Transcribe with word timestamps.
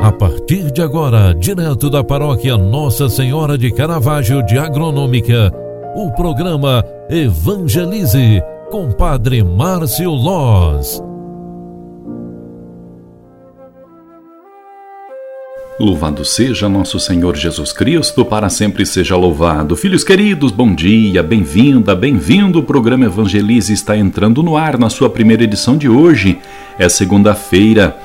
A 0.00 0.10
partir 0.10 0.72
de 0.72 0.80
agora, 0.80 1.34
direto 1.34 1.90
da 1.90 2.02
paróquia 2.02 2.56
Nossa 2.56 3.06
Senhora 3.10 3.58
de 3.58 3.70
Caravaggio 3.70 4.42
de 4.46 4.56
Agronômica, 4.56 5.52
o 5.94 6.10
programa 6.12 6.82
Evangelize 7.10 8.42
com 8.70 8.90
Padre 8.92 9.44
Márcio 9.44 10.10
Loz. 10.10 11.02
Louvado 15.78 16.24
seja 16.24 16.66
nosso 16.66 16.98
Senhor 16.98 17.36
Jesus 17.36 17.70
Cristo, 17.70 18.24
para 18.24 18.48
sempre 18.48 18.86
seja 18.86 19.16
louvado. 19.16 19.76
Filhos 19.76 20.02
queridos, 20.02 20.50
bom 20.50 20.74
dia, 20.74 21.22
bem-vinda, 21.22 21.94
bem-vindo. 21.94 22.60
O 22.60 22.62
programa 22.62 23.04
Evangelize 23.04 23.70
está 23.70 23.94
entrando 23.98 24.42
no 24.42 24.56
ar 24.56 24.78
na 24.78 24.88
sua 24.88 25.10
primeira 25.10 25.44
edição 25.44 25.76
de 25.76 25.90
hoje. 25.90 26.38
É 26.78 26.88
segunda-feira. 26.88 27.98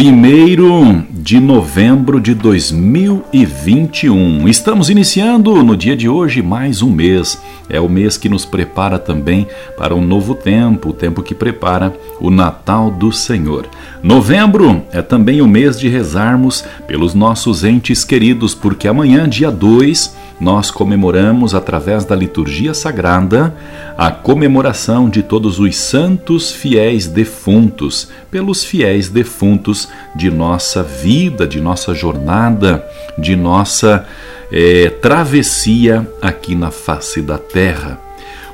1 0.00 1.06
de 1.10 1.40
novembro 1.40 2.20
de 2.20 2.32
2021. 2.32 4.48
Estamos 4.48 4.90
iniciando 4.90 5.60
no 5.64 5.76
dia 5.76 5.96
de 5.96 6.08
hoje 6.08 6.40
mais 6.40 6.82
um 6.82 6.90
mês. 6.92 7.42
É 7.68 7.80
o 7.80 7.88
mês 7.88 8.16
que 8.16 8.28
nos 8.28 8.44
prepara 8.44 8.96
também 8.96 9.48
para 9.76 9.96
um 9.96 10.00
novo 10.00 10.36
tempo, 10.36 10.90
o 10.90 10.92
tempo 10.92 11.20
que 11.20 11.34
prepara 11.34 11.92
o 12.20 12.30
Natal 12.30 12.92
do 12.92 13.10
Senhor. 13.10 13.66
Novembro 14.00 14.84
é 14.92 15.02
também 15.02 15.40
o 15.40 15.48
mês 15.48 15.80
de 15.80 15.88
rezarmos 15.88 16.64
pelos 16.86 17.12
nossos 17.12 17.64
entes 17.64 18.04
queridos, 18.04 18.54
porque 18.54 18.86
amanhã, 18.86 19.28
dia 19.28 19.50
2, 19.50 20.16
nós 20.40 20.70
comemoramos, 20.70 21.54
através 21.54 22.04
da 22.04 22.14
liturgia 22.14 22.72
sagrada, 22.72 23.54
a 23.96 24.10
comemoração 24.10 25.08
de 25.08 25.22
todos 25.22 25.58
os 25.58 25.76
santos 25.76 26.52
fiéis 26.52 27.06
defuntos, 27.08 28.08
pelos 28.30 28.62
fiéis 28.62 29.08
defuntos 29.08 29.88
de 30.14 30.30
nossa 30.30 30.82
vida, 30.82 31.46
de 31.46 31.60
nossa 31.60 31.92
jornada, 31.92 32.84
de 33.18 33.34
nossa 33.34 34.06
é, 34.52 34.90
travessia 34.90 36.08
aqui 36.22 36.54
na 36.54 36.70
face 36.70 37.20
da 37.20 37.36
terra. 37.36 37.98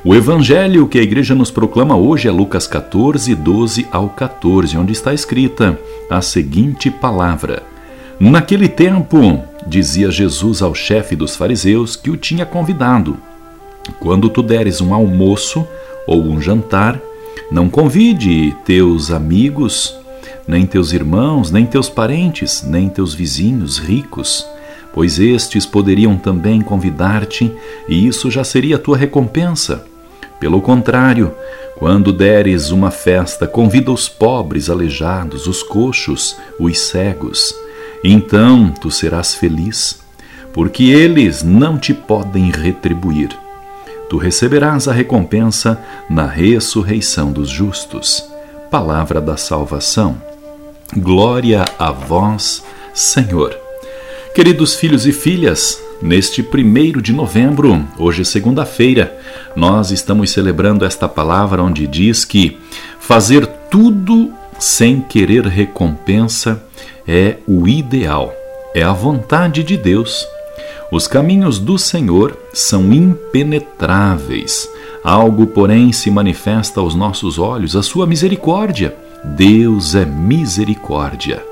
O 0.03 0.13
evangelho 0.13 0.87
que 0.87 0.99
a 0.99 1.03
igreja 1.03 1.33
nos 1.33 1.49
proclama 1.49 1.95
hoje 1.95 2.27
é 2.27 2.31
Lucas 2.31 2.67
14, 2.67 3.33
12 3.33 3.87
ao 3.91 4.09
14, 4.09 4.77
onde 4.77 4.91
está 4.91 5.13
escrita 5.13 5.79
a 6.09 6.21
seguinte 6.21 6.91
palavra: 6.91 7.63
Naquele 8.19 8.67
tempo, 8.67 9.43
dizia 9.65 10.11
Jesus 10.11 10.61
ao 10.61 10.75
chefe 10.75 11.15
dos 11.15 11.35
fariseus 11.35 11.95
que 11.95 12.09
o 12.09 12.17
tinha 12.17 12.45
convidado: 12.45 13.17
Quando 13.99 14.29
tu 14.29 14.43
deres 14.43 14.81
um 14.81 14.93
almoço 14.93 15.67
ou 16.05 16.23
um 16.23 16.39
jantar, 16.39 16.99
não 17.51 17.69
convide 17.69 18.55
teus 18.63 19.11
amigos, 19.11 19.95
nem 20.47 20.65
teus 20.65 20.93
irmãos, 20.93 21.51
nem 21.51 21.65
teus 21.65 21.89
parentes, 21.89 22.63
nem 22.63 22.89
teus 22.89 23.13
vizinhos 23.13 23.77
ricos, 23.77 24.45
pois 24.93 25.19
estes 25.19 25.65
poderiam 25.65 26.15
também 26.17 26.61
convidar-te, 26.61 27.51
e 27.87 28.07
isso 28.07 28.29
já 28.29 28.43
seria 28.43 28.79
tua 28.79 28.97
recompensa. 28.97 29.85
Pelo 30.39 30.61
contrário, 30.61 31.33
quando 31.77 32.13
deres 32.13 32.69
uma 32.71 32.91
festa, 32.91 33.47
convida 33.47 33.91
os 33.91 34.07
pobres, 34.07 34.69
aleijados, 34.69 35.47
os 35.47 35.63
coxos, 35.63 36.35
os 36.59 36.77
cegos 36.79 37.53
então 38.07 38.69
tu 38.69 38.91
serás 38.91 39.33
feliz, 39.33 39.99
porque 40.53 40.83
eles 40.83 41.41
não 41.41 41.77
te 41.77 41.93
podem 41.93 42.51
retribuir. 42.51 43.29
Tu 44.09 44.17
receberás 44.17 44.87
a 44.87 44.93
recompensa 44.93 45.83
na 46.07 46.27
ressurreição 46.27 47.31
dos 47.31 47.49
justos. 47.49 48.23
Palavra 48.69 49.19
da 49.19 49.35
salvação. 49.37 50.21
Glória 50.95 51.65
a 51.79 51.91
vós, 51.91 52.63
Senhor. 52.93 53.57
Queridos 54.35 54.75
filhos 54.75 55.07
e 55.07 55.11
filhas, 55.11 55.81
neste 55.99 56.43
primeiro 56.43 57.01
de 57.01 57.11
novembro, 57.11 57.83
hoje 57.97 58.23
segunda-feira, 58.23 59.17
nós 59.55 59.89
estamos 59.89 60.29
celebrando 60.29 60.85
esta 60.85 61.09
palavra 61.09 61.63
onde 61.63 61.87
diz 61.87 62.23
que 62.23 62.59
fazer 62.99 63.47
tudo 63.71 64.31
sem 64.59 65.01
querer 65.01 65.45
recompensa 65.45 66.63
é 67.07 67.37
o 67.47 67.67
ideal, 67.67 68.33
é 68.73 68.83
a 68.83 68.93
vontade 68.93 69.63
de 69.63 69.77
Deus. 69.77 70.25
Os 70.91 71.07
caminhos 71.07 71.59
do 71.59 71.77
Senhor 71.77 72.37
são 72.53 72.93
impenetráveis. 72.93 74.69
Algo, 75.03 75.47
porém, 75.47 75.91
se 75.91 76.09
manifesta 76.09 76.79
aos 76.79 76.95
nossos 76.95 77.37
olhos, 77.37 77.75
a 77.75 77.83
sua 77.83 78.07
misericórdia. 78.07 78.95
Deus 79.23 79.95
é 79.95 80.05
misericórdia. 80.05 81.43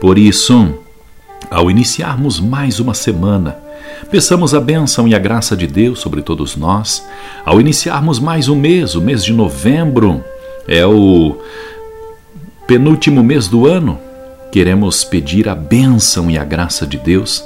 Por 0.00 0.18
isso, 0.18 0.74
ao 1.50 1.70
iniciarmos 1.70 2.40
mais 2.40 2.80
uma 2.80 2.94
semana, 2.94 3.56
peçamos 4.10 4.54
a 4.54 4.60
bênção 4.60 5.06
e 5.06 5.14
a 5.14 5.18
graça 5.18 5.56
de 5.56 5.66
Deus 5.66 6.00
sobre 6.00 6.22
todos 6.22 6.56
nós. 6.56 7.06
Ao 7.44 7.60
iniciarmos 7.60 8.18
mais 8.18 8.48
um 8.48 8.56
mês, 8.56 8.94
o 8.94 9.00
mês 9.00 9.24
de 9.24 9.32
novembro, 9.32 10.22
é 10.66 10.84
o 10.86 11.36
penúltimo 12.68 13.24
mês 13.24 13.48
do 13.48 13.66
ano, 13.66 13.98
queremos 14.52 15.02
pedir 15.02 15.48
a 15.48 15.54
bênção 15.54 16.30
e 16.30 16.36
a 16.36 16.44
graça 16.44 16.86
de 16.86 16.98
Deus 16.98 17.42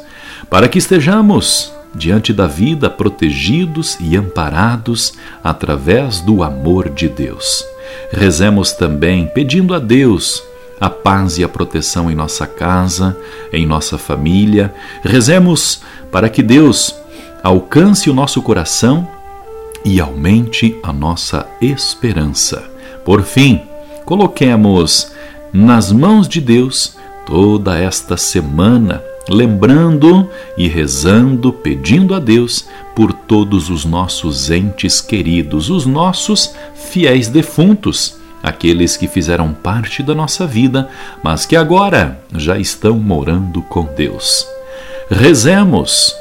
para 0.51 0.69
que 0.69 0.79
estejamos 0.79 1.73
diante 1.95 2.33
da 2.33 2.49
vida 2.49 2.91
protegidos 2.91 3.97
e 4.01 4.17
amparados 4.17 5.15
através 5.45 6.21
do 6.21 6.43
amor 6.43 6.91
de 6.91 7.09
Deus. 7.09 7.65
Rezemos 8.11 8.73
também 8.73 9.29
pedindo 9.29 9.75
a 9.75 9.79
Deus 9.79 10.43
a 10.81 10.91
paz 10.91 11.39
e 11.39 11.45
a 11.45 11.49
proteção 11.49 12.11
em 12.11 12.17
nossa 12.17 12.45
casa, 12.45 13.17
em 13.53 13.65
nossa 13.65 13.97
família. 13.97 14.75
Rezemos 15.05 15.83
para 16.11 16.29
que 16.29 16.43
Deus 16.43 16.97
alcance 17.45 18.11
o 18.11 18.15
nosso 18.15 18.43
coração 18.43 19.09
e 19.85 20.01
aumente 20.01 20.77
a 20.83 20.93
nossa 20.93 21.47
esperança. 21.61 22.65
Por 23.05 23.23
fim, 23.23 23.61
coloquemos 24.05 25.13
nas 25.53 25.93
mãos 25.93 26.29
de 26.29 26.41
Deus 26.41 26.97
toda 27.27 27.79
esta 27.79 28.17
semana, 28.17 29.03
lembrando 29.29 30.29
e 30.57 30.67
rezando, 30.67 31.53
pedindo 31.53 32.15
a 32.15 32.19
Deus 32.19 32.67
por 32.95 33.13
todos 33.13 33.71
os 33.71 33.85
nossos 33.85 34.51
entes 34.51 35.01
queridos, 35.01 35.71
os 35.71 35.87
nossos 35.87 36.55
fiéis 36.75 37.29
defuntos, 37.29 38.17
aqueles 38.43 38.97
que 38.97 39.07
fizeram 39.07 39.53
parte 39.53 40.03
da 40.03 40.15
nossa 40.15 40.47
vida, 40.47 40.89
mas 41.23 41.47
que 41.47 41.55
agora 41.55 42.21
já 42.37 42.59
estão 42.59 42.99
morando 42.99 43.63
com 43.63 43.85
Deus. 43.97 44.47
Rezemos, 45.11 46.15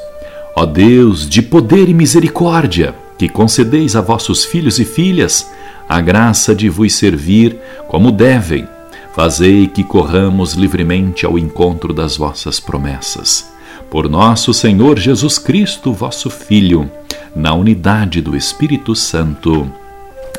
ó 0.54 0.64
Deus 0.64 1.28
de 1.28 1.42
poder 1.42 1.88
e 1.88 1.94
misericórdia, 1.94 2.94
que 3.18 3.28
concedeis 3.28 3.96
a 3.96 4.00
vossos 4.00 4.44
filhos 4.44 4.78
e 4.78 4.84
filhas 4.84 5.50
a 5.88 6.00
graça 6.00 6.54
de 6.54 6.68
vos 6.68 6.94
servir 6.94 7.58
como 7.88 8.10
devem 8.10 8.66
Fazei 9.12 9.66
que 9.66 9.84
corramos 9.84 10.54
livremente 10.54 11.26
ao 11.26 11.38
encontro 11.38 11.92
das 11.92 12.16
vossas 12.16 12.58
promessas. 12.58 13.52
Por 13.90 14.08
nosso 14.08 14.54
Senhor 14.54 14.98
Jesus 14.98 15.38
Cristo, 15.38 15.92
vosso 15.92 16.30
Filho, 16.30 16.90
na 17.36 17.52
unidade 17.52 18.22
do 18.22 18.34
Espírito 18.34 18.96
Santo. 18.96 19.70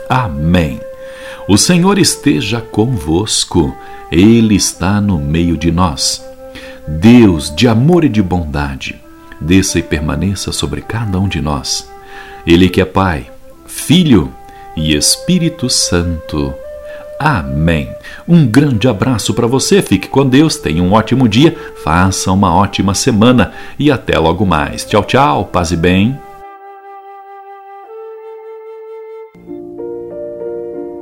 Amém. 0.09 0.79
O 1.47 1.55
Senhor 1.55 1.99
esteja 1.99 2.61
convosco, 2.61 3.75
Ele 4.11 4.55
está 4.55 4.99
no 4.99 5.19
meio 5.19 5.55
de 5.55 5.71
nós. 5.71 6.25
Deus 6.87 7.55
de 7.55 7.67
amor 7.67 8.03
e 8.03 8.09
de 8.09 8.23
bondade, 8.23 8.99
desça 9.39 9.77
e 9.77 9.83
permaneça 9.83 10.51
sobre 10.51 10.81
cada 10.81 11.19
um 11.19 11.27
de 11.27 11.41
nós. 11.41 11.87
Ele 12.45 12.67
que 12.69 12.81
é 12.81 12.85
Pai, 12.85 13.29
Filho 13.67 14.33
e 14.75 14.95
Espírito 14.95 15.69
Santo. 15.69 16.53
Amém. 17.19 17.89
Um 18.27 18.45
grande 18.45 18.87
abraço 18.87 19.33
para 19.33 19.47
você, 19.47 19.81
fique 19.81 20.07
com 20.07 20.27
Deus, 20.27 20.57
tenha 20.57 20.83
um 20.83 20.93
ótimo 20.93 21.27
dia, 21.27 21.55
faça 21.83 22.31
uma 22.31 22.53
ótima 22.53 22.93
semana 22.93 23.53
e 23.77 23.91
até 23.91 24.17
logo 24.17 24.45
mais. 24.45 24.85
Tchau, 24.85 25.03
tchau, 25.03 25.45
paz 25.45 25.71
e 25.71 25.77
bem. 25.77 26.19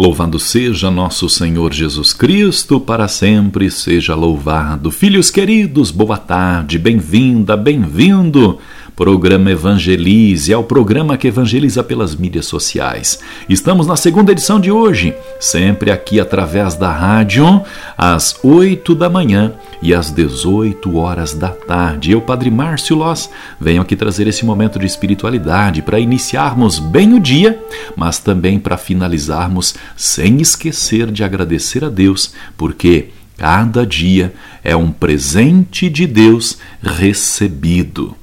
Louvado 0.00 0.38
seja 0.38 0.92
nosso 0.92 1.28
Senhor 1.28 1.74
Jesus 1.74 2.12
Cristo, 2.12 2.78
para 2.78 3.08
sempre 3.08 3.68
seja 3.68 4.14
louvado. 4.14 4.92
Filhos 4.92 5.28
queridos, 5.28 5.90
boa 5.90 6.16
tarde, 6.16 6.78
bem-vinda, 6.78 7.56
bem-vindo 7.56 8.60
Programa 8.98 9.52
Evangelize 9.52 10.52
é 10.52 10.56
o 10.56 10.64
programa 10.64 11.16
que 11.16 11.28
evangeliza 11.28 11.84
pelas 11.84 12.16
mídias 12.16 12.46
sociais. 12.46 13.20
Estamos 13.48 13.86
na 13.86 13.94
segunda 13.94 14.32
edição 14.32 14.58
de 14.58 14.72
hoje, 14.72 15.14
sempre 15.38 15.92
aqui 15.92 16.18
através 16.18 16.74
da 16.74 16.90
rádio, 16.90 17.62
às 17.96 18.40
8 18.42 18.96
da 18.96 19.08
manhã 19.08 19.54
e 19.80 19.94
às 19.94 20.10
18 20.10 20.96
horas 20.96 21.32
da 21.32 21.50
tarde. 21.50 22.10
Eu, 22.10 22.20
Padre 22.20 22.50
Márcio 22.50 22.96
Loss, 22.96 23.30
venho 23.60 23.82
aqui 23.82 23.94
trazer 23.94 24.26
esse 24.26 24.44
momento 24.44 24.80
de 24.80 24.86
espiritualidade 24.86 25.80
para 25.80 26.00
iniciarmos 26.00 26.80
bem 26.80 27.14
o 27.14 27.20
dia, 27.20 27.56
mas 27.94 28.18
também 28.18 28.58
para 28.58 28.76
finalizarmos 28.76 29.76
sem 29.96 30.40
esquecer 30.40 31.12
de 31.12 31.22
agradecer 31.22 31.84
a 31.84 31.88
Deus, 31.88 32.34
porque 32.56 33.10
cada 33.36 33.86
dia 33.86 34.34
é 34.64 34.74
um 34.74 34.90
presente 34.90 35.88
de 35.88 36.04
Deus 36.04 36.58
recebido. 36.82 38.16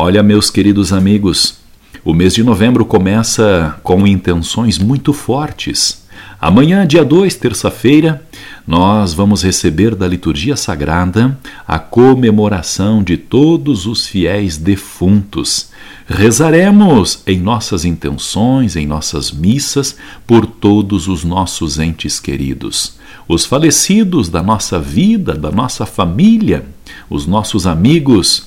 Olha, 0.00 0.22
meus 0.22 0.48
queridos 0.48 0.92
amigos, 0.92 1.56
o 2.04 2.14
mês 2.14 2.32
de 2.32 2.44
novembro 2.44 2.84
começa 2.84 3.80
com 3.82 4.06
intenções 4.06 4.78
muito 4.78 5.12
fortes. 5.12 6.06
Amanhã, 6.40 6.86
dia 6.86 7.04
2, 7.04 7.34
terça-feira, 7.34 8.22
nós 8.64 9.12
vamos 9.12 9.42
receber 9.42 9.96
da 9.96 10.06
liturgia 10.06 10.54
sagrada 10.54 11.36
a 11.66 11.80
comemoração 11.80 13.02
de 13.02 13.16
todos 13.16 13.86
os 13.86 14.06
fiéis 14.06 14.56
defuntos. 14.56 15.70
Rezaremos 16.06 17.24
em 17.26 17.40
nossas 17.40 17.84
intenções, 17.84 18.76
em 18.76 18.86
nossas 18.86 19.32
missas, 19.32 19.96
por 20.24 20.46
todos 20.46 21.08
os 21.08 21.24
nossos 21.24 21.76
entes 21.76 22.20
queridos, 22.20 22.96
os 23.26 23.44
falecidos 23.44 24.28
da 24.28 24.44
nossa 24.44 24.78
vida, 24.78 25.34
da 25.34 25.50
nossa 25.50 25.84
família, 25.84 26.64
os 27.10 27.26
nossos 27.26 27.66
amigos 27.66 28.46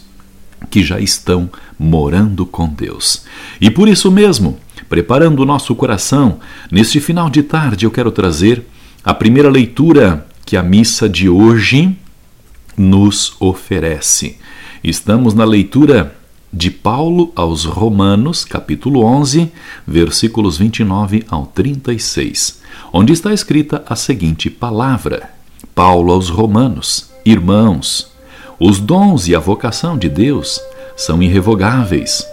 que 0.71 0.81
já 0.81 0.99
estão 0.99 1.49
morando 1.77 2.45
com 2.45 2.67
Deus. 2.67 3.25
E 3.59 3.69
por 3.69 3.89
isso 3.89 4.09
mesmo, 4.09 4.57
preparando 4.89 5.41
o 5.41 5.45
nosso 5.45 5.75
coração, 5.75 6.39
neste 6.71 6.99
final 6.99 7.29
de 7.29 7.43
tarde 7.43 7.85
eu 7.85 7.91
quero 7.91 8.09
trazer 8.09 8.65
a 9.03 9.13
primeira 9.13 9.49
leitura 9.49 10.25
que 10.45 10.55
a 10.55 10.63
missa 10.63 11.07
de 11.09 11.29
hoje 11.29 11.95
nos 12.77 13.35
oferece. 13.39 14.37
Estamos 14.83 15.33
na 15.33 15.43
leitura 15.43 16.15
de 16.53 16.71
Paulo 16.71 17.31
aos 17.35 17.65
Romanos, 17.65 18.43
capítulo 18.43 19.03
11, 19.03 19.51
versículos 19.87 20.57
29 20.57 21.23
ao 21.29 21.45
36, 21.45 22.61
onde 22.91 23.13
está 23.13 23.33
escrita 23.33 23.83
a 23.87 23.95
seguinte 23.95 24.49
palavra: 24.49 25.29
Paulo 25.75 26.11
aos 26.11 26.29
Romanos, 26.29 27.09
irmãos, 27.25 28.10
os 28.63 28.79
dons 28.79 29.27
e 29.27 29.35
a 29.35 29.39
vocação 29.39 29.97
de 29.97 30.07
Deus 30.07 30.61
são 30.95 31.23
irrevogáveis. 31.23 32.23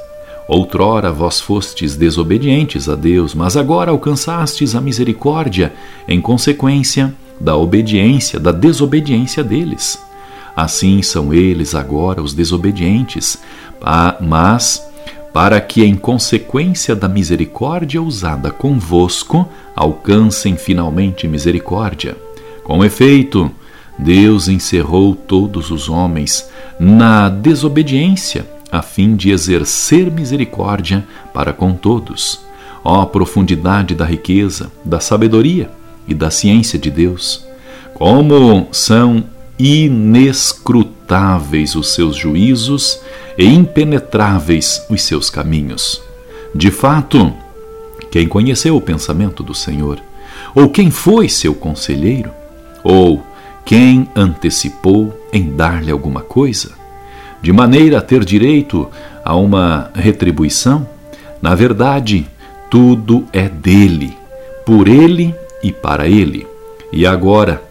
Outrora 0.46 1.10
vós 1.10 1.40
fostes 1.40 1.96
desobedientes 1.96 2.86
a 2.86 2.94
Deus, 2.94 3.34
mas 3.34 3.56
agora 3.56 3.92
alcançastes 3.92 4.74
a 4.74 4.80
misericórdia 4.80 5.72
em 6.06 6.20
consequência 6.20 7.14
da 7.40 7.56
obediência, 7.56 8.38
da 8.38 8.52
desobediência 8.52 9.42
deles. 9.42 9.98
Assim 10.54 11.00
são 11.00 11.32
eles 11.32 11.74
agora 11.74 12.22
os 12.22 12.34
desobedientes, 12.34 13.38
mas 14.20 14.86
para 15.32 15.58
que, 15.62 15.82
em 15.82 15.94
consequência 15.94 16.94
da 16.94 17.08
misericórdia 17.08 18.02
usada 18.02 18.50
convosco, 18.50 19.48
alcancem 19.74 20.58
finalmente 20.58 21.26
misericórdia. 21.26 22.18
Com 22.64 22.84
efeito, 22.84 23.50
Deus 23.98 24.48
encerrou 24.48 25.14
todos 25.14 25.70
os 25.70 25.88
homens 25.88 26.48
na 26.78 27.28
desobediência, 27.28 28.46
a 28.70 28.82
fim 28.82 29.16
de 29.16 29.30
exercer 29.30 30.10
misericórdia 30.10 31.04
para 31.34 31.52
com 31.52 31.74
todos. 31.74 32.40
Ó 32.84 33.04
profundidade 33.06 33.94
da 33.94 34.04
riqueza, 34.04 34.70
da 34.84 35.00
sabedoria 35.00 35.70
e 36.06 36.14
da 36.14 36.30
ciência 36.30 36.78
de 36.78 36.90
Deus! 36.90 37.46
Como 37.94 38.68
são 38.70 39.24
inescrutáveis 39.58 41.74
os 41.74 41.94
seus 41.94 42.14
juízos 42.14 43.00
e 43.36 43.44
impenetráveis 43.44 44.86
os 44.88 45.02
seus 45.02 45.28
caminhos. 45.28 46.00
De 46.54 46.70
fato, 46.70 47.32
quem 48.10 48.28
conheceu 48.28 48.76
o 48.76 48.80
pensamento 48.80 49.42
do 49.42 49.54
Senhor? 49.54 49.98
Ou 50.54 50.68
quem 50.68 50.90
foi 50.90 51.28
seu 51.28 51.54
conselheiro? 51.54 52.30
Ou 52.84 53.22
quem 53.68 54.08
antecipou 54.16 55.28
em 55.30 55.54
dar-lhe 55.54 55.90
alguma 55.90 56.22
coisa? 56.22 56.70
De 57.42 57.52
maneira 57.52 57.98
a 57.98 58.00
ter 58.00 58.24
direito 58.24 58.88
a 59.22 59.36
uma 59.36 59.90
retribuição? 59.94 60.88
Na 61.42 61.54
verdade, 61.54 62.26
tudo 62.70 63.26
é 63.30 63.46
dele, 63.46 64.16
por 64.64 64.88
ele 64.88 65.34
e 65.62 65.70
para 65.70 66.08
ele. 66.08 66.46
E 66.90 67.06
agora, 67.06 67.62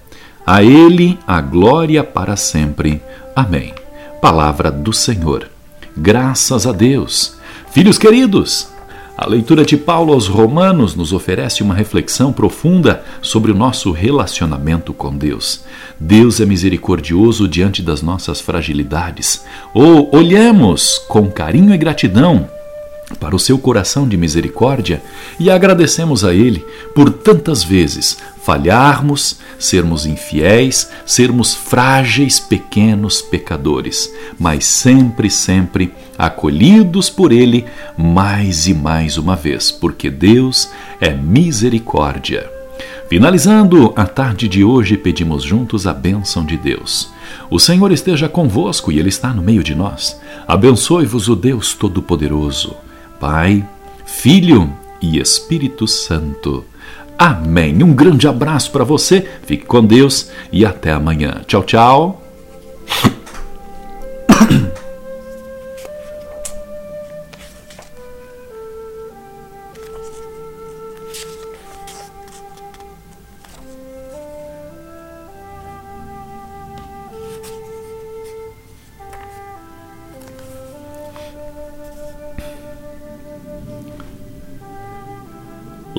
a 0.46 0.62
ele 0.62 1.18
a 1.26 1.42
glória 1.42 2.04
para 2.04 2.36
sempre. 2.36 3.02
Amém. 3.36 3.74
Palavra 4.22 4.70
do 4.70 4.94
Senhor. 4.94 5.50
Graças 5.98 6.68
a 6.68 6.72
Deus. 6.72 7.38
Filhos 7.72 7.98
queridos, 7.98 8.70
a 9.18 9.28
leitura 9.28 9.66
de 9.66 9.76
Paulo 9.76 10.14
aos 10.14 10.28
Romanos 10.28 10.94
nos 10.94 11.12
oferece 11.12 11.64
uma 11.64 11.74
reflexão 11.74 12.32
profunda 12.32 13.04
sobre 13.20 13.52
o 13.52 13.56
nosso 13.56 13.92
relacionamento 13.92 14.94
com 14.94 15.18
Deus. 15.18 15.64
Deus 16.00 16.40
é 16.40 16.46
misericordioso 16.46 17.48
diante 17.48 17.82
das 17.82 18.04
nossas 18.04 18.40
fragilidades. 18.40 19.44
Ou 19.74 20.16
olhemos 20.16 21.00
com 21.08 21.32
carinho 21.32 21.74
e 21.74 21.78
gratidão 21.80 22.48
para 23.20 23.36
o 23.36 23.40
seu 23.40 23.58
coração 23.58 24.08
de 24.08 24.16
misericórdia 24.16 25.02
e 25.40 25.50
agradecemos 25.50 26.24
a 26.24 26.32
Ele 26.32 26.64
por 26.94 27.10
tantas 27.12 27.64
vezes 27.64 28.20
falharmos, 28.48 29.40
sermos 29.60 30.06
infiéis, 30.06 30.90
sermos 31.06 31.54
frágeis, 31.54 32.40
pequenos 32.40 33.22
pecadores, 33.22 34.10
mas 34.40 34.64
sempre, 34.64 35.30
sempre 35.30 35.94
acolhidos 36.18 37.10
por 37.10 37.34
Ele 37.34 37.66
mais 37.98 38.66
e 38.66 38.74
mais 38.74 39.18
uma 39.18 39.36
vez, 39.36 39.70
porque 39.70 40.10
Deus 40.10 40.70
é 41.02 41.12
misericórdia. 41.14 42.50
Finalizando 43.10 43.92
a 43.98 44.06
tarde 44.06 44.48
de 44.48 44.64
hoje, 44.64 44.96
pedimos 44.96 45.44
juntos 45.44 45.86
a 45.86 45.94
bênção 45.94 46.46
de 46.46 46.56
Deus. 46.56 47.10
O 47.50 47.60
Senhor 47.60 47.92
esteja 47.92 48.30
convosco 48.30 48.94
e 48.94 48.98
Ele 48.98 49.10
está 49.10 49.34
no 49.34 49.42
meio 49.42 49.62
de 49.62 49.76
nós. 49.76 50.18
Abençoe-vos 50.48 51.28
o 51.28 51.36
Deus 51.36 51.74
Todo-Poderoso, 51.74 52.78
Pai, 53.20 53.68
Filho 54.06 54.74
e 55.02 55.20
Espírito 55.20 55.86
Santo. 55.86 56.64
Amém. 57.18 57.82
Um 57.84 57.94
grande 57.94 58.28
abraço 58.28 58.72
para 58.72 58.84
você, 58.84 59.28
fique 59.46 59.66
com 59.66 59.84
Deus 59.84 60.30
e 60.52 60.66
até 60.66 60.92
amanhã. 60.92 61.42
Tchau, 61.48 61.64
tchau. 61.64 62.24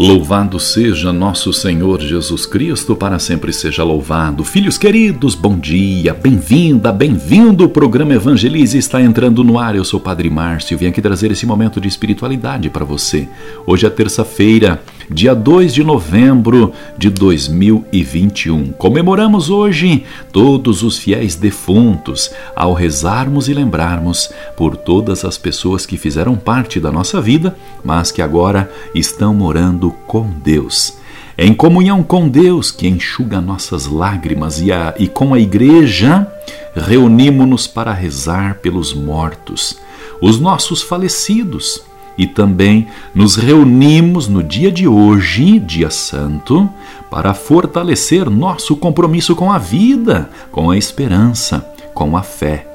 Louvado 0.00 0.60
seja 0.60 1.12
nosso 1.12 1.52
Senhor 1.52 2.00
Jesus 2.00 2.46
Cristo, 2.46 2.94
para 2.94 3.18
sempre 3.18 3.52
seja 3.52 3.82
louvado. 3.82 4.44
Filhos 4.44 4.78
queridos, 4.78 5.34
bom 5.34 5.58
dia, 5.58 6.14
bem-vinda, 6.14 6.92
bem-vindo. 6.92 7.64
O 7.64 7.68
programa 7.68 8.14
Evangelize 8.14 8.78
está 8.78 9.02
entrando 9.02 9.42
no 9.42 9.58
ar. 9.58 9.74
Eu 9.74 9.84
sou 9.84 9.98
o 9.98 10.02
Padre 10.02 10.30
Márcio 10.30 10.78
vim 10.78 10.86
aqui 10.86 11.02
trazer 11.02 11.32
esse 11.32 11.44
momento 11.44 11.80
de 11.80 11.88
espiritualidade 11.88 12.70
para 12.70 12.84
você. 12.84 13.28
Hoje 13.66 13.86
é 13.86 13.90
terça-feira, 13.90 14.80
dia 15.10 15.34
2 15.34 15.72
de 15.72 15.82
novembro 15.82 16.72
de 16.96 17.08
2021. 17.08 18.72
Comemoramos 18.72 19.48
hoje 19.48 20.04
todos 20.32 20.82
os 20.82 20.98
fiéis 20.98 21.34
defuntos 21.34 22.30
ao 22.54 22.74
rezarmos 22.74 23.48
e 23.48 23.54
lembrarmos 23.54 24.30
por 24.56 24.76
todas 24.76 25.24
as 25.24 25.38
pessoas 25.38 25.86
que 25.86 25.96
fizeram 25.96 26.36
parte 26.36 26.78
da 26.78 26.92
nossa 26.92 27.20
vida, 27.20 27.56
mas 27.82 28.12
que 28.12 28.20
agora 28.20 28.70
estão 28.94 29.32
morando 29.32 29.90
com 30.06 30.28
Deus. 30.44 30.98
Em 31.38 31.54
comunhão 31.54 32.02
com 32.02 32.28
Deus, 32.28 32.70
que 32.70 32.88
enxuga 32.88 33.40
nossas 33.40 33.86
lágrimas, 33.86 34.60
e, 34.60 34.72
a, 34.72 34.94
e 34.98 35.06
com 35.06 35.32
a 35.32 35.38
Igreja, 35.38 36.26
reunimos-nos 36.74 37.66
para 37.66 37.92
rezar 37.92 38.56
pelos 38.56 38.92
mortos, 38.92 39.78
os 40.20 40.40
nossos 40.40 40.82
falecidos, 40.82 41.80
e 42.18 42.26
também 42.26 42.88
nos 43.14 43.36
reunimos 43.36 44.26
no 44.26 44.42
dia 44.42 44.72
de 44.72 44.88
hoje, 44.88 45.60
dia 45.60 45.88
santo, 45.88 46.68
para 47.08 47.32
fortalecer 47.32 48.28
nosso 48.28 48.76
compromisso 48.76 49.36
com 49.36 49.52
a 49.52 49.58
vida, 49.58 50.28
com 50.50 50.68
a 50.68 50.76
esperança, 50.76 51.64
com 51.94 52.16
a 52.16 52.22
fé. 52.22 52.66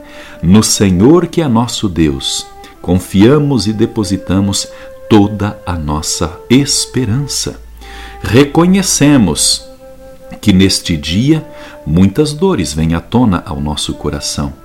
No 0.41 0.63
Senhor 0.63 1.27
que 1.27 1.41
é 1.41 1.47
nosso 1.47 1.89
Deus, 1.89 2.47
confiamos 2.81 3.67
e 3.67 3.73
depositamos 3.73 4.67
toda 5.09 5.59
a 5.65 5.73
nossa 5.73 6.39
esperança. 6.50 7.59
Reconhecemos 8.23 9.67
que 10.39 10.53
neste 10.53 10.95
dia 10.95 11.45
muitas 11.85 12.31
dores 12.31 12.73
vêm 12.73 12.93
à 12.95 13.01
tona 13.01 13.43
ao 13.45 13.59
nosso 13.59 13.93
coração 13.93 14.62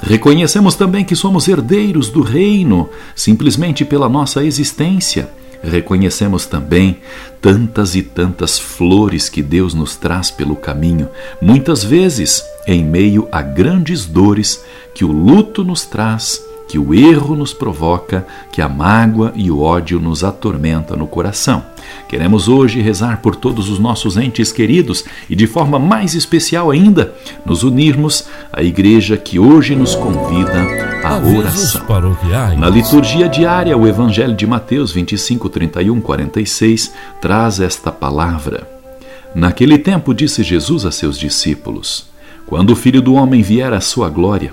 Reconhecemos 0.00 0.74
também 0.74 1.04
que 1.04 1.16
somos 1.16 1.48
herdeiros 1.48 2.08
do 2.08 2.22
reino, 2.22 2.88
simplesmente 3.14 3.84
pela 3.84 4.08
nossa 4.08 4.44
existência. 4.44 5.28
Reconhecemos 5.62 6.46
também 6.46 6.98
tantas 7.40 7.96
e 7.96 8.02
tantas 8.02 8.58
flores 8.58 9.28
que 9.28 9.42
Deus 9.42 9.74
nos 9.74 9.96
traz 9.96 10.30
pelo 10.30 10.54
caminho, 10.54 11.08
muitas 11.42 11.82
vezes 11.82 12.44
em 12.66 12.84
meio 12.84 13.28
a 13.32 13.42
grandes 13.42 14.04
dores 14.04 14.64
que 14.94 15.04
o 15.04 15.10
luto 15.10 15.64
nos 15.64 15.84
traz 15.84 16.47
que 16.68 16.78
o 16.78 16.92
erro 16.92 17.34
nos 17.34 17.54
provoca, 17.54 18.26
que 18.52 18.60
a 18.60 18.68
mágoa 18.68 19.32
e 19.34 19.50
o 19.50 19.60
ódio 19.60 19.98
nos 19.98 20.22
atormenta 20.22 20.94
no 20.94 21.06
coração. 21.06 21.64
Queremos 22.08 22.48
hoje 22.48 22.80
rezar 22.80 23.22
por 23.22 23.34
todos 23.34 23.70
os 23.70 23.78
nossos 23.78 24.16
entes 24.18 24.52
queridos 24.52 25.04
e, 25.28 25.34
de 25.34 25.46
forma 25.46 25.78
mais 25.78 26.14
especial 26.14 26.70
ainda, 26.70 27.14
nos 27.44 27.62
unirmos 27.62 28.26
à 28.52 28.62
igreja 28.62 29.16
que 29.16 29.38
hoje 29.38 29.74
nos 29.74 29.94
convida 29.94 30.66
à 31.02 31.16
oração. 31.16 31.82
Na 32.58 32.68
liturgia 32.68 33.28
diária, 33.28 33.76
o 33.76 33.86
Evangelho 33.86 34.34
de 34.34 34.46
Mateus 34.46 34.92
25, 34.92 35.48
31, 35.48 36.00
46 36.00 36.92
traz 37.20 37.60
esta 37.60 37.90
palavra. 37.90 38.68
Naquele 39.34 39.78
tempo 39.78 40.14
disse 40.14 40.42
Jesus 40.42 40.84
a 40.84 40.90
seus 40.90 41.18
discípulos: 41.18 42.06
Quando 42.46 42.70
o 42.70 42.76
Filho 42.76 43.00
do 43.00 43.14
Homem 43.14 43.42
vier 43.42 43.72
à 43.72 43.80
sua 43.80 44.08
glória, 44.08 44.52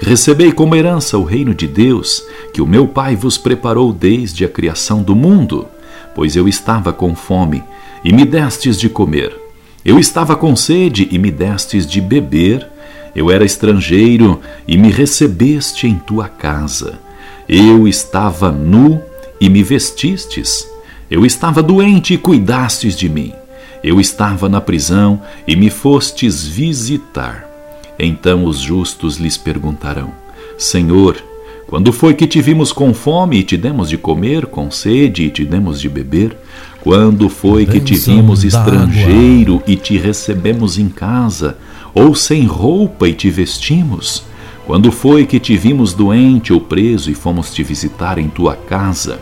Recebei 0.00 0.50
como 0.50 0.74
herança 0.74 1.18
o 1.18 1.24
reino 1.24 1.54
de 1.54 1.66
Deus, 1.66 2.24
que 2.54 2.62
o 2.62 2.66
meu 2.66 2.88
Pai 2.88 3.14
vos 3.14 3.36
preparou 3.36 3.92
desde 3.92 4.46
a 4.46 4.48
criação 4.48 5.02
do 5.02 5.14
mundo. 5.14 5.68
Pois 6.14 6.36
eu 6.36 6.48
estava 6.48 6.90
com 6.90 7.14
fome, 7.14 7.62
e 8.02 8.10
me 8.12 8.24
destes 8.24 8.78
de 8.78 8.88
comer. 8.88 9.36
Eu 9.84 9.98
estava 9.98 10.34
com 10.34 10.56
sede, 10.56 11.06
e 11.10 11.18
me 11.18 11.30
destes 11.30 11.86
de 11.86 12.00
beber. 12.00 12.66
Eu 13.14 13.30
era 13.30 13.44
estrangeiro, 13.44 14.40
e 14.66 14.78
me 14.78 14.90
recebeste 14.90 15.86
em 15.86 15.96
tua 15.96 16.28
casa. 16.28 16.98
Eu 17.46 17.86
estava 17.86 18.50
nu, 18.50 19.02
e 19.38 19.50
me 19.50 19.62
vestistes. 19.62 20.66
Eu 21.10 21.26
estava 21.26 21.62
doente, 21.62 22.14
e 22.14 22.18
cuidastes 22.18 22.96
de 22.96 23.08
mim. 23.08 23.34
Eu 23.84 24.00
estava 24.00 24.48
na 24.48 24.62
prisão, 24.62 25.20
e 25.46 25.54
me 25.54 25.68
fostes 25.68 26.46
visitar. 26.46 27.49
Então 28.02 28.44
os 28.44 28.58
justos 28.58 29.18
lhes 29.18 29.36
perguntarão: 29.36 30.10
Senhor, 30.56 31.22
quando 31.66 31.92
foi 31.92 32.14
que 32.14 32.26
te 32.26 32.40
vimos 32.40 32.72
com 32.72 32.94
fome 32.94 33.38
e 33.38 33.42
te 33.42 33.56
demos 33.56 33.90
de 33.90 33.98
comer, 33.98 34.46
com 34.46 34.70
sede 34.70 35.24
e 35.24 35.30
te 35.30 35.44
demos 35.44 35.80
de 35.80 35.88
beber? 35.88 36.36
Quando 36.80 37.28
foi 37.28 37.66
que 37.66 37.78
te 37.78 37.94
vimos 37.94 38.42
estrangeiro 38.42 39.62
e 39.66 39.76
te 39.76 39.98
recebemos 39.98 40.78
em 40.78 40.88
casa, 40.88 41.58
ou 41.94 42.14
sem 42.14 42.46
roupa 42.46 43.06
e 43.06 43.12
te 43.12 43.28
vestimos? 43.28 44.24
Quando 44.66 44.90
foi 44.90 45.26
que 45.26 45.38
te 45.38 45.56
vimos 45.56 45.92
doente 45.92 46.52
ou 46.52 46.60
preso 46.60 47.10
e 47.10 47.14
fomos 47.14 47.52
te 47.52 47.62
visitar 47.62 48.18
em 48.18 48.28
tua 48.28 48.56
casa? 48.56 49.20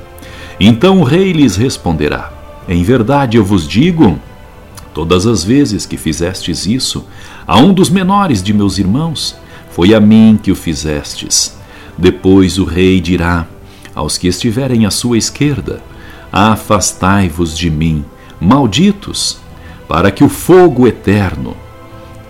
Então 0.61 1.01
o 1.01 1.05
rei 1.05 1.33
lhes 1.33 1.57
responderá: 1.57 2.33
Em 2.69 2.83
verdade 2.85 3.37
eu 3.37 3.45
vos 3.45 3.67
digo, 3.67 4.19
todas 4.95 5.27
as 5.27 5.45
vezes 5.45 5.87
que 5.87 5.97
fizestes 5.97 6.67
isso 6.67 7.05
a 7.47 7.59
um 7.59 7.73
dos 7.73 7.91
menores 7.91 8.43
de 8.43 8.53
meus 8.53 8.79
irmãos, 8.79 9.37
foi 9.71 9.95
a 9.95 10.01
mim 10.01 10.39
que 10.43 10.51
o 10.51 10.57
fizestes. 10.57 11.57
Depois 11.97 12.59
o 12.59 12.65
rei 12.65 13.01
dirá 13.01 13.47
aos 13.95 14.17
que 14.17 14.29
estiverem 14.29 14.87
à 14.87 14.91
sua 14.91 15.19
esquerda: 15.19 15.83
Afastai-vos 16.33 17.57
de 17.57 17.71
mim, 17.71 18.05
malditos, 18.41 19.39
para 19.89 20.11
que 20.11 20.23
o 20.23 20.29
fogo 20.29 20.87
eterno, 20.87 21.57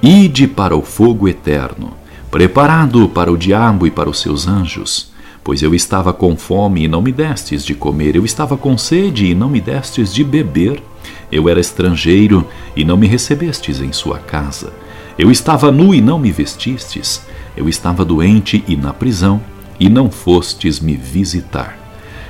ide 0.03 0.47
para 0.47 0.77
o 0.77 0.83
fogo 0.83 1.29
eterno, 1.29 1.93
preparado 2.31 3.09
para 3.09 3.33
o 3.33 3.37
diabo 3.37 3.87
e 3.87 3.91
para 3.91 4.09
os 4.09 4.21
seus 4.21 4.47
anjos. 4.47 5.11
Pois 5.43 5.63
eu 5.63 5.75
estava 5.75 6.13
com 6.13 6.37
fome 6.37 6.85
e 6.85 6.89
não 6.89 7.01
me 7.01 7.11
destes 7.11 7.65
de 7.65 7.75
comer, 7.75 8.15
eu 8.15 8.25
estava 8.25 8.57
com 8.57 8.77
sede 8.77 9.27
e 9.27 9.35
não 9.35 9.49
me 9.49 9.61
destes 9.61 10.13
de 10.13 10.23
beber, 10.23 10.83
eu 11.31 11.49
era 11.49 11.61
estrangeiro 11.61 12.47
e 12.75 12.85
não 12.85 12.97
me 12.97 13.07
recebestes 13.07 13.81
em 13.81 13.93
sua 13.93 14.19
casa. 14.19 14.73
Eu 15.19 15.31
estava 15.31 15.73
nu 15.73 15.95
e 15.95 16.01
não 16.01 16.19
me 16.19 16.31
vestistes, 16.31 17.23
eu 17.57 17.69
estava 17.69 18.05
doente 18.05 18.63
e 18.69 18.77
na 18.77 18.93
prisão, 18.93 19.41
e 19.81 19.89
não 19.89 20.11
fostes 20.11 20.81
me 20.81 20.95
visitar. 20.97 21.79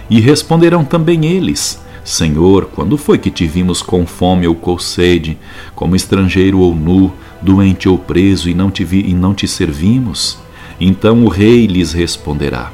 E 0.08 0.20
responderão 0.20 0.84
também 0.84 1.26
eles: 1.26 1.80
Senhor, 2.04 2.70
quando 2.74 2.96
foi 2.96 3.18
que 3.18 3.30
te 3.30 3.46
vimos 3.46 3.82
com 3.82 4.06
fome 4.06 4.46
ou 4.46 4.54
com 4.54 4.78
sede, 4.78 5.36
como 5.74 5.94
estrangeiro 5.94 6.58
ou 6.60 6.74
nu, 6.74 7.12
doente 7.42 7.88
ou 7.88 7.98
preso, 7.98 8.48
e 8.48 8.54
não 8.54 8.70
te 8.70 8.84
vi 8.84 9.08
e 9.08 9.12
não 9.12 9.34
te 9.34 9.46
servimos? 9.46 10.38
Então 10.80 11.24
o 11.24 11.28
rei 11.28 11.66
lhes 11.66 11.92
responderá: 11.92 12.72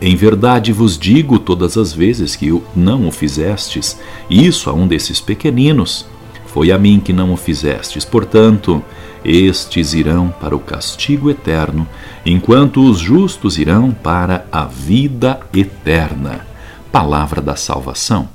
Em 0.00 0.16
verdade 0.16 0.72
vos 0.72 0.98
digo 0.98 1.38
todas 1.38 1.76
as 1.76 1.92
vezes 1.92 2.34
que 2.34 2.48
não 2.74 3.06
o 3.06 3.12
fizestes, 3.12 3.98
isso 4.30 4.70
a 4.70 4.72
um 4.72 4.88
desses 4.88 5.20
pequeninos, 5.20 6.06
foi 6.46 6.72
a 6.72 6.78
mim 6.78 6.98
que 6.98 7.12
não 7.12 7.32
o 7.32 7.36
fizestes. 7.36 8.04
Portanto, 8.04 8.82
estes 9.24 9.92
irão 9.92 10.32
para 10.40 10.56
o 10.56 10.58
castigo 10.58 11.30
eterno, 11.30 11.86
enquanto 12.24 12.82
os 12.82 12.98
justos 12.98 13.58
irão 13.58 13.92
para 13.92 14.46
a 14.50 14.64
vida 14.64 15.38
eterna. 15.52 16.46
Palavra 16.90 17.42
da 17.42 17.54
salvação. 17.54 18.28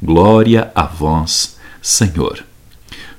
Glória 0.00 0.70
a 0.74 0.84
vós, 0.84 1.58
Senhor. 1.82 2.44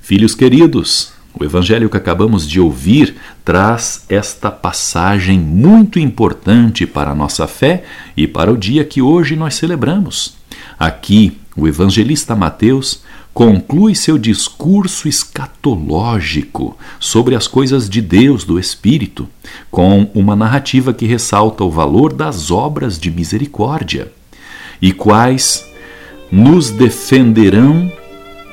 Filhos 0.01 0.33
queridos, 0.33 1.13
o 1.41 1.43
evangelho 1.43 1.89
que 1.89 1.97
acabamos 1.97 2.47
de 2.47 2.59
ouvir 2.59 3.15
traz 3.43 4.05
esta 4.07 4.51
passagem 4.51 5.39
muito 5.39 5.97
importante 5.97 6.85
para 6.85 7.09
a 7.09 7.15
nossa 7.15 7.47
fé 7.47 7.83
e 8.15 8.27
para 8.27 8.51
o 8.51 8.57
dia 8.57 8.85
que 8.85 9.01
hoje 9.01 9.35
nós 9.35 9.55
celebramos. 9.55 10.35
Aqui, 10.77 11.39
o 11.57 11.67
evangelista 11.67 12.35
Mateus 12.35 13.01
conclui 13.33 13.95
seu 13.95 14.19
discurso 14.19 15.07
escatológico 15.07 16.77
sobre 16.99 17.33
as 17.33 17.47
coisas 17.47 17.89
de 17.89 18.01
Deus, 18.01 18.43
do 18.43 18.59
Espírito, 18.59 19.27
com 19.71 20.11
uma 20.13 20.35
narrativa 20.35 20.93
que 20.93 21.07
ressalta 21.07 21.63
o 21.63 21.71
valor 21.71 22.13
das 22.13 22.51
obras 22.51 22.99
de 22.99 23.09
misericórdia 23.09 24.11
e 24.79 24.93
quais 24.93 25.65
nos 26.31 26.69
defenderão 26.69 27.91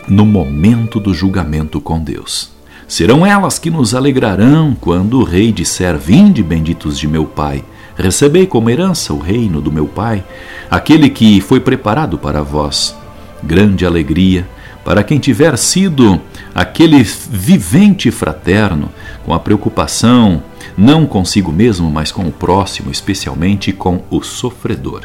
no 0.08 0.24
momento 0.24 0.98
do 0.98 1.12
julgamento 1.12 1.82
com 1.82 2.02
Deus. 2.02 2.56
Serão 2.88 3.24
elas 3.24 3.58
que 3.58 3.70
nos 3.70 3.94
alegrarão 3.94 4.76
quando 4.80 5.20
o 5.20 5.24
rei 5.24 5.52
disser: 5.52 5.96
Vinde, 5.96 6.42
benditos 6.42 6.98
de 6.98 7.06
meu 7.06 7.26
Pai, 7.26 7.62
recebei 7.94 8.46
como 8.46 8.70
herança 8.70 9.12
o 9.12 9.18
reino 9.18 9.60
do 9.60 9.70
meu 9.70 9.86
Pai, 9.86 10.24
aquele 10.70 11.10
que 11.10 11.40
foi 11.40 11.60
preparado 11.60 12.18
para 12.18 12.42
vós. 12.42 12.96
Grande 13.44 13.86
alegria 13.86 14.48
para 14.88 15.02
quem 15.02 15.18
tiver 15.18 15.56
sido 15.58 16.18
aquele 16.54 17.02
vivente 17.02 18.10
fraterno, 18.10 18.90
com 19.22 19.34
a 19.34 19.38
preocupação 19.38 20.42
não 20.78 21.04
consigo 21.04 21.52
mesmo, 21.52 21.90
mas 21.90 22.10
com 22.10 22.22
o 22.22 22.32
próximo, 22.32 22.90
especialmente 22.90 23.70
com 23.70 24.02
o 24.10 24.22
sofredor. 24.22 25.02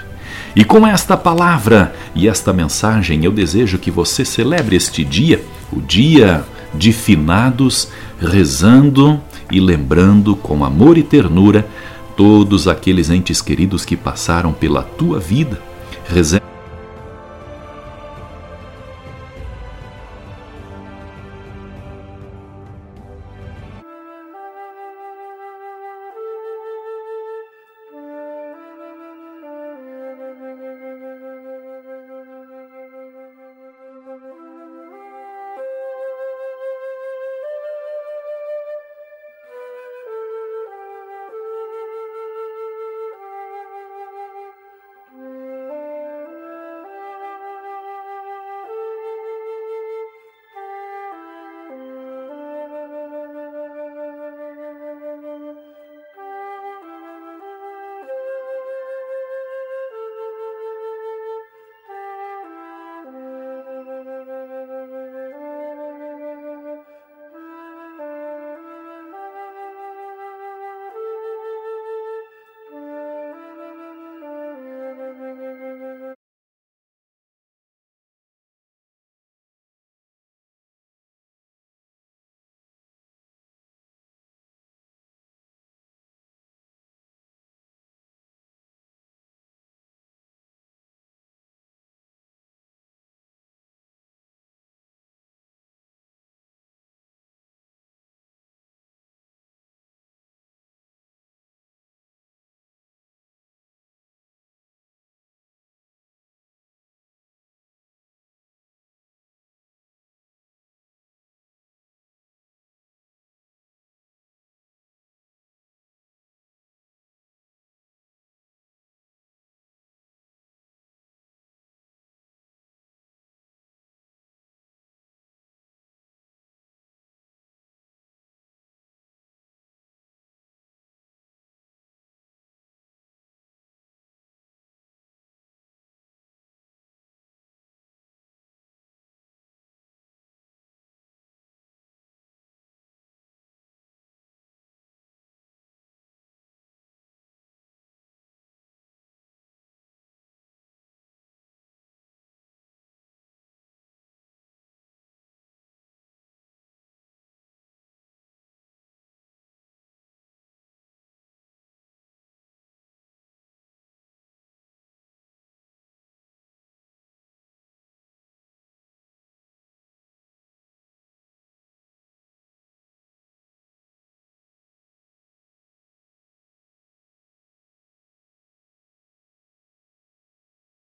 E 0.56 0.64
com 0.64 0.88
esta 0.88 1.18
palavra 1.18 1.94
e 2.16 2.30
esta 2.30 2.54
mensagem, 2.54 3.26
eu 3.26 3.32
desejo 3.32 3.78
que 3.78 3.92
você 3.92 4.24
celebre 4.24 4.76
este 4.76 5.04
dia, 5.04 5.44
o 5.72 5.82
dia 5.82 6.46
de 6.74 6.92
finados, 6.92 7.90
rezando 8.20 9.22
e 9.52 9.60
lembrando 9.60 10.36
com 10.36 10.64
amor 10.64 10.98
e 10.98 11.04
ternura 11.04 11.68
todos 12.16 12.68
aqueles 12.68 13.10
entes 13.10 13.42
queridos 13.42 13.86
que 13.86 13.96
passaram 13.96 14.54
pela 14.54 14.84
tua 14.84 15.20
vida. 15.20 15.62
Rezando 16.08 16.53